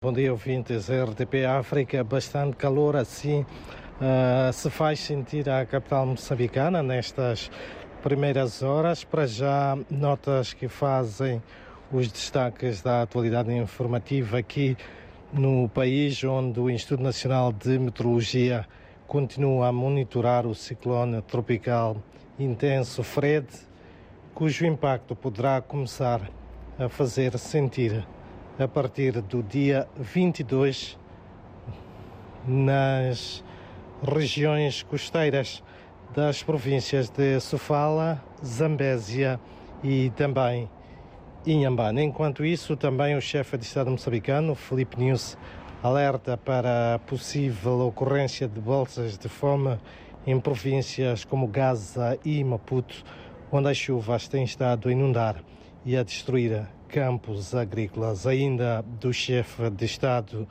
[0.00, 0.88] Bom dia, ouvintes.
[0.88, 7.50] RTP África, bastante calor assim uh, se faz sentir a capital moçambicana nestas
[8.00, 9.02] primeiras horas.
[9.02, 11.42] Para já, notas que fazem
[11.90, 14.76] os destaques da atualidade informativa aqui
[15.32, 18.68] no país, onde o Instituto Nacional de Meteorologia
[19.04, 21.96] continua a monitorar o ciclone tropical
[22.38, 23.48] intenso Fred,
[24.32, 26.20] cujo impacto poderá começar
[26.78, 28.06] a fazer sentir
[28.58, 30.98] a partir do dia 22
[32.44, 33.44] nas
[34.02, 35.62] regiões costeiras
[36.12, 39.38] das províncias de Sofala, Zambésia
[39.82, 40.68] e também
[41.46, 42.02] Inhambane.
[42.02, 45.38] Enquanto isso, também o chefe de Estado moçambicano, Felipe News,
[45.80, 49.78] alerta para a possível ocorrência de bolsas de fome
[50.26, 53.04] em províncias como Gaza e Maputo,
[53.52, 55.36] onde as chuvas têm estado a inundar
[55.84, 58.26] e a destruir campos agrícolas.
[58.26, 60.48] Ainda do chefe de Estado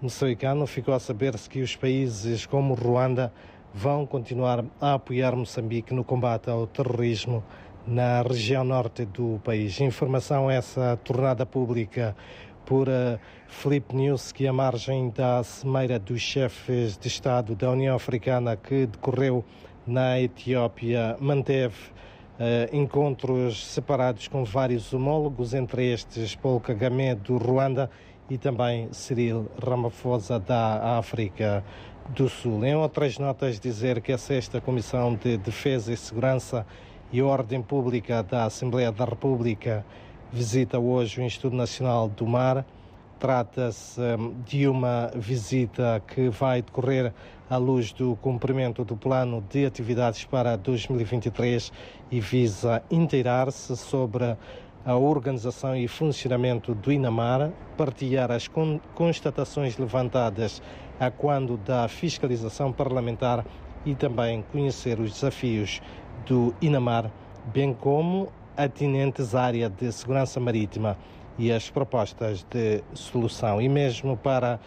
[0.00, 3.32] moçambicano ficou a saber-se que os países como Ruanda
[3.74, 7.42] vão continuar a apoiar Moçambique no combate ao terrorismo
[7.86, 9.80] na região norte do país.
[9.80, 12.14] Informação essa tornada pública
[12.64, 17.96] por uh, Felipe News, que a margem da Cimeira dos Chefes de Estado da União
[17.96, 19.42] Africana que decorreu
[19.86, 21.76] na Etiópia manteve
[22.38, 27.90] Uh, encontros separados com vários homólogos, entre estes Paul Kagame do Ruanda
[28.30, 31.64] e também Cyril Ramaphosa da África
[32.10, 32.64] do Sul.
[32.64, 36.64] Em outras notas, dizer que a sexta Comissão de Defesa e Segurança
[37.12, 39.84] e Ordem Pública da Assembleia da República
[40.32, 42.64] visita hoje o Instituto Nacional do Mar
[43.18, 47.12] Trata-se hum, de uma visita que vai decorrer
[47.50, 51.72] à luz do cumprimento do plano de atividades para 2023
[52.12, 54.36] e visa inteirar-se sobre
[54.84, 58.48] a organização e funcionamento do INAMAR, partilhar as
[58.94, 60.62] constatações levantadas
[61.00, 63.44] a quando da fiscalização parlamentar
[63.84, 65.82] e também conhecer os desafios
[66.24, 67.10] do INAMAR,
[67.52, 70.96] bem como atinentes à área de segurança marítima
[71.38, 73.60] e as propostas de solução.
[73.60, 74.58] E mesmo para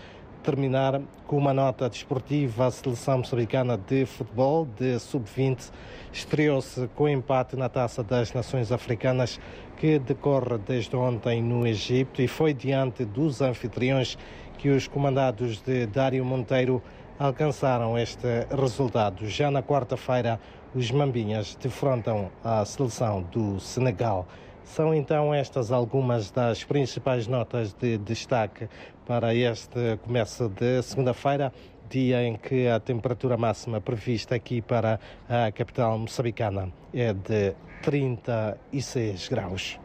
[0.41, 5.71] terminar com uma nota desportiva, a seleção moçambicana de futebol de sub-20
[6.11, 9.39] estreou-se com empate na Taça das Nações Africanas
[9.77, 14.17] que decorre desde ontem no Egito e foi diante dos anfitriões
[14.57, 16.81] que os comandados de Dário Monteiro
[17.21, 19.27] alcançaram este resultado.
[19.27, 20.39] Já na quarta-feira,
[20.73, 24.27] os Mambinhas defrontam a seleção do Senegal.
[24.63, 28.67] São então estas algumas das principais notas de destaque
[29.05, 31.53] para este começo de segunda-feira,
[31.87, 34.99] dia em que a temperatura máxima prevista aqui para
[35.29, 39.77] a capital moçambicana é de 36 graus.